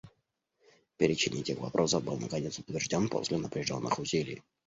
[0.97, 4.41] Перечень этих вопросов был наконец утвержден после напряженных усилий.